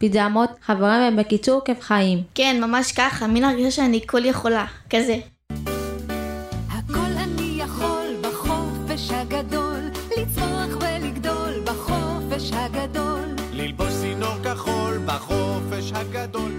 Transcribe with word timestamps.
פיג'מות, 0.00 0.50
חברים 0.62 1.14
ובקיצור 1.18 1.60
כיף 1.64 1.80
חיים. 1.80 2.22
כן, 2.34 2.56
ממש 2.60 2.92
ככה, 2.92 3.26
מין 3.26 3.44
הרגשה 3.44 3.70
שאני 3.70 4.00
כל 4.06 4.24
יכולה, 4.24 4.66
כזה. 4.90 5.16
הכל 6.70 7.12
אני 7.16 7.58
יכול 7.62 8.16
בחופש 8.20 9.10
הגדול, 9.10 9.80
לצמוח 10.18 10.76
ולגדול 10.80 11.60
בחופש 11.64 12.50
הגדול. 12.52 13.24
ללבוש 13.52 13.92
צינור 14.00 14.42
כחול 14.44 14.98
בחופש 15.06 15.92
הגדול 15.94 16.52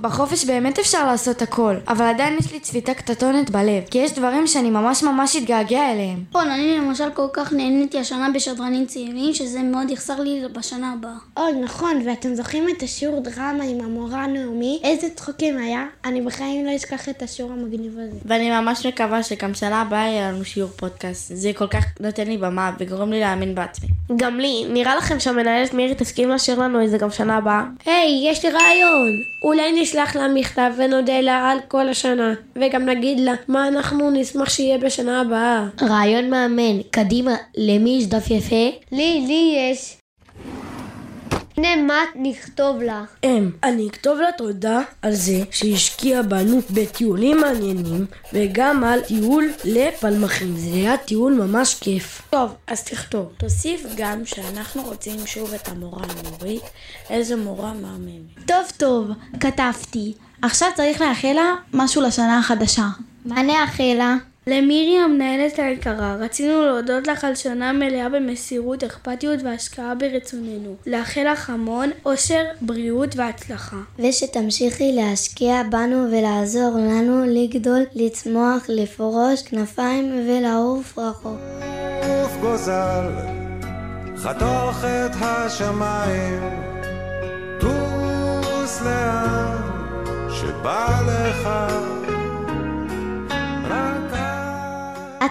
בחופש 0.00 0.44
באמת 0.44 0.78
אפשר 0.78 1.06
לעשות 1.06 1.42
הכל, 1.42 1.74
אבל 1.88 2.04
עדיין 2.04 2.36
יש 2.38 2.52
לי 2.52 2.60
צביטה 2.60 2.94
קטטונת 2.94 3.50
בלב, 3.50 3.82
כי 3.90 3.98
יש 3.98 4.12
דברים 4.12 4.46
שאני 4.46 4.70
ממש 4.70 5.02
ממש 5.02 5.36
אתגעגע 5.36 5.90
אליהם. 5.92 6.24
נכון, 6.30 6.50
אני 6.50 6.78
למשל 6.78 7.10
כל 7.14 7.26
כך 7.32 7.52
נהניתי 7.52 7.98
השנה 7.98 8.28
בשדרנים 8.34 8.86
צעירים, 8.86 9.34
שזה 9.34 9.62
מאוד 9.62 9.90
יחסר 9.90 10.20
לי 10.20 10.42
בשנה 10.52 10.92
הבאה. 10.92 11.16
אוי, 11.36 11.52
נכון, 11.52 12.02
ואתם 12.06 12.34
זוכרים 12.34 12.68
את 12.68 12.82
השיעור 12.82 13.20
דרמה 13.20 13.64
עם 13.64 13.80
המורה 13.80 14.26
נעמי? 14.26 14.80
איזה 14.84 15.08
צחוקים 15.14 15.58
היה? 15.58 15.86
אני 16.04 16.20
בחיים 16.20 16.66
לא 16.66 16.76
אשכח 16.76 17.08
את 17.08 17.22
השיעור 17.22 17.52
המגניב 17.52 17.92
הזה. 17.92 18.18
ואני 18.24 18.50
ממש 18.50 18.86
מקווה 18.86 19.22
שגם 19.22 19.54
שנה 19.54 19.80
הבאה 19.80 20.08
יהיה 20.08 20.32
לנו 20.32 20.44
שיעור 20.44 20.70
פודקאסט. 20.76 21.32
זה 21.34 21.50
כל 21.56 21.66
כך 21.66 21.84
נותן 22.00 22.26
לי 22.26 22.38
במה 22.38 22.72
וגורם 22.78 23.10
לי 23.10 23.20
להאמין 23.20 23.54
בעצמי. 23.54 23.97
גם 24.16 24.40
לי, 24.40 24.64
נראה 24.68 24.96
לכם 24.96 25.20
שהמנהלת 25.20 25.74
מירי 25.74 25.94
תסכים 25.94 26.30
לשיר 26.30 26.58
לנו 26.60 26.84
את 26.84 26.90
זה 26.90 26.98
גם 26.98 27.10
שנה 27.10 27.36
הבאה? 27.36 27.64
היי, 27.86 28.30
יש 28.30 28.44
לי 28.44 28.50
רעיון! 28.50 29.12
אולי 29.42 29.82
נשלח 29.82 30.16
לה 30.16 30.28
מכתב 30.28 30.72
ונודה 30.76 31.20
לה 31.20 31.50
על 31.50 31.58
כל 31.68 31.88
השנה, 31.88 32.34
וגם 32.56 32.84
נגיד 32.84 33.20
לה 33.20 33.32
מה 33.48 33.68
אנחנו 33.68 34.10
נשמח 34.10 34.48
שיהיה 34.48 34.78
בשנה 34.78 35.20
הבאה. 35.20 35.64
רעיון 35.82 36.30
מאמן, 36.30 36.82
קדימה, 36.90 37.34
למי 37.56 37.90
יש 37.90 38.06
דף 38.06 38.30
יפה? 38.30 38.70
לי, 38.92 39.24
לי 39.26 39.70
יש. 39.72 39.96
הנה 41.58 41.82
מה 41.82 42.02
נכתוב 42.14 42.82
לה. 42.82 43.04
אם, 43.24 43.50
אני 43.62 43.88
אכתוב 43.88 44.18
לה 44.18 44.32
תודה 44.32 44.80
על 45.02 45.14
זה 45.14 45.42
שהשקיעה 45.50 46.22
בנו 46.22 46.60
בטיולים 46.70 47.40
מעניינים 47.40 48.06
וגם 48.32 48.84
על 48.84 49.00
טיול 49.00 49.52
לפלמחים. 49.64 50.56
זה 50.56 50.70
היה 50.74 50.96
טיול 50.96 51.32
ממש 51.32 51.74
כיף. 51.80 52.22
טוב, 52.30 52.54
אז 52.66 52.84
תכתוב. 52.84 53.26
תוסיף 53.36 53.86
גם 53.96 54.24
שאנחנו 54.24 54.82
רוצים 54.82 55.26
שוב 55.26 55.54
את 55.54 55.68
המורה 55.68 56.02
נורית, 56.24 56.62
איזה 57.10 57.36
מורה 57.36 57.72
מהממת. 57.72 58.46
טוב, 58.46 58.64
טוב, 58.76 59.10
כתבתי. 59.40 60.12
עכשיו 60.42 60.68
צריך 60.76 61.00
לאחל 61.00 61.32
לה 61.32 61.54
משהו 61.74 62.02
לשנה 62.02 62.38
החדשה. 62.38 62.86
מה 63.24 63.42
נאחל 63.42 63.94
לה? 63.98 64.16
למירי 64.50 64.98
המנהלת 64.98 65.58
היקרה, 65.58 66.16
רצינו 66.20 66.62
להודות 66.62 67.06
לך 67.06 67.24
על 67.24 67.34
שנה 67.34 67.72
מלאה 67.72 68.08
במסירות, 68.08 68.84
אכפתיות 68.84 69.40
והשקעה 69.44 69.94
ברצוננו. 69.94 70.76
לאחל 70.86 71.26
לך 71.32 71.50
המון 71.50 71.90
אושר, 72.06 72.42
בריאות 72.60 73.16
והצלחה. 73.16 73.76
ושתמשיכי 73.98 74.92
להשקיע 74.92 75.62
בנו 75.70 76.10
ולעזור 76.10 76.70
לנו 76.76 77.24
לגדול, 77.26 77.82
לצמוח, 77.94 78.64
לפרוש 78.68 79.42
כנפיים 79.42 80.28
ולעוף 80.28 80.98
רחוק. 80.98 81.38
עוף 82.02 82.36
גוזל, 82.40 83.10
חתוך 84.16 84.84
את 84.84 85.16
השמיים, 85.20 86.42
טוס 87.60 88.82
לאן 88.82 89.56
שבא 90.30 91.00
לך. 91.06 91.48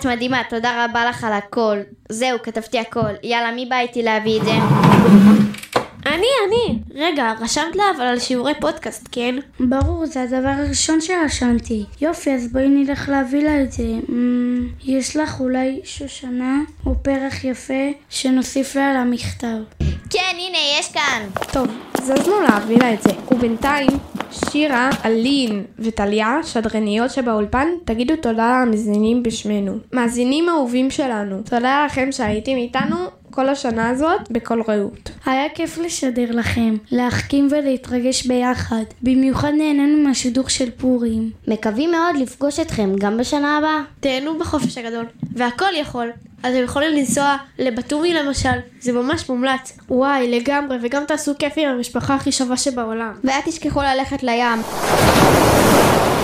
את 0.00 0.06
מדהימה, 0.06 0.42
תודה 0.48 0.84
רבה 0.84 1.04
לך 1.04 1.24
על 1.24 1.32
הכל. 1.32 1.76
זהו, 2.08 2.38
כתבתי 2.42 2.78
הכל. 2.78 3.10
יאללה, 3.22 3.52
מי 3.52 3.66
בא 3.66 3.78
איתי 3.78 4.02
להביא 4.02 4.40
את 4.40 4.44
זה? 4.44 4.52
אני, 6.06 6.26
אני. 6.48 6.78
רגע, 6.94 7.32
רשמת 7.40 7.76
לה 7.76 7.84
אבל 7.96 8.04
על 8.04 8.18
שיעורי 8.18 8.52
פודקאסט, 8.60 9.08
כן? 9.12 9.34
ברור, 9.60 10.06
זה 10.06 10.22
הדבר 10.22 10.48
הראשון 10.48 11.00
שרשמתי. 11.00 11.84
יופי, 12.00 12.34
אז 12.34 12.52
בואי 12.52 12.68
נלך 12.68 13.08
להביא 13.08 13.42
לה 13.42 13.62
את 13.62 13.72
זה. 13.72 13.82
Mm, 14.08 14.12
יש 14.84 15.16
לך 15.16 15.40
אולי 15.40 15.80
שושנה 15.84 16.60
או 16.86 16.94
פרח 17.02 17.44
יפה 17.44 17.90
שנוסיף 18.10 18.76
לה 18.76 18.90
על 18.90 18.96
המכתב. 18.96 19.56
כן, 20.10 20.32
הנה, 20.32 20.58
יש 20.80 20.92
כאן. 20.92 21.22
טוב, 21.52 21.66
זזנו 22.02 22.40
להביא 22.40 22.78
לה 22.78 22.94
את 22.94 23.02
זה. 23.02 23.10
ובינתיים, 23.30 23.90
שירה, 24.50 24.90
אלין 25.04 25.64
וטליה, 25.78 26.38
שדרניות 26.42 27.10
שבאולפן, 27.10 27.68
תגידו 27.84 28.16
תודה 28.16 28.62
למאזינים 28.66 29.22
בשמנו. 29.22 29.78
מאזינים 29.92 30.48
אהובים 30.48 30.90
שלנו, 30.90 31.36
תודה 31.50 31.86
לכם 31.86 32.12
שהייתם 32.12 32.56
איתנו 32.56 32.96
כל 33.30 33.48
השנה 33.48 33.88
הזאת 33.88 34.30
בכל 34.30 34.62
רעות. 34.68 35.10
היה 35.26 35.48
כיף 35.54 35.78
לשדר 35.78 36.30
לכם, 36.30 36.76
להחכים 36.90 37.48
ולהתרגש 37.50 38.26
ביחד. 38.26 38.82
במיוחד 39.02 39.52
נהנינו 39.58 40.08
מהשידור 40.08 40.48
של 40.48 40.70
פורים. 40.70 41.30
מקווים 41.48 41.90
מאוד 41.90 42.16
לפגוש 42.16 42.60
אתכם 42.60 42.90
גם 42.98 43.18
בשנה 43.18 43.58
הבאה. 43.58 43.82
תהנו 44.00 44.38
בחופש 44.38 44.78
הגדול, 44.78 45.06
והכל 45.32 45.74
יכול. 45.80 46.06
אז 46.46 46.54
אתם 46.54 46.64
יכולים 46.64 46.96
לנסוע 46.96 47.36
לבטומי 47.58 48.14
למשל, 48.14 48.58
זה 48.80 48.92
ממש 48.92 49.28
מומלץ. 49.28 49.78
וואי, 49.88 50.30
לגמרי, 50.30 50.76
וגם 50.82 51.04
תעשו 51.04 51.32
כיף 51.38 51.52
עם 51.56 51.68
המשפחה 51.68 52.14
הכי 52.14 52.32
שווה 52.32 52.56
שבעולם. 52.56 53.12
ואל 53.24 53.40
תשכחו 53.44 53.82
ללכת 53.82 54.22
לים. 54.22 54.62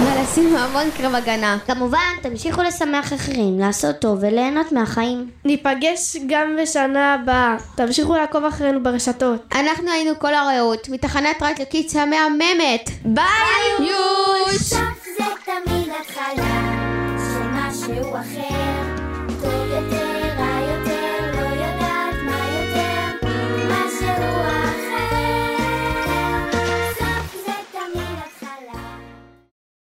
ולשים 0.00 0.56
המון 0.56 0.84
קרב 0.96 1.14
הגנה. 1.14 1.58
כמובן, 1.66 1.98
תמשיכו 2.22 2.62
לשמח 2.62 3.12
אחרים, 3.12 3.58
לעשות 3.58 3.96
טוב 3.96 4.18
וליהנות 4.22 4.72
מהחיים. 4.72 5.30
ניפגש 5.44 6.16
גם 6.26 6.56
בשנה 6.62 7.14
הבאה. 7.14 7.56
תמשיכו 7.74 8.14
לעקוב 8.16 8.44
אחרינו 8.44 8.82
ברשתות. 8.82 9.54
אנחנו 9.54 9.90
היינו 9.90 10.18
כל 10.18 10.34
הרעות, 10.34 10.88
מתחנת 10.88 11.42
רדיו 11.42 11.66
קיץ 11.70 11.96
המהממת. 11.96 12.90
ביי 13.04 13.24
יוש! 13.80 14.56
סוף 14.56 15.06
זה 15.18 15.24
תמיד 15.44 15.88
התחלה 16.00 16.60
של 17.16 17.48
משהו 17.52 18.14
אחר. 18.14 20.05